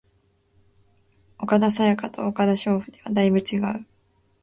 [1.37, 3.85] 岡田紗佳と岡田彰布ではだいぶ違う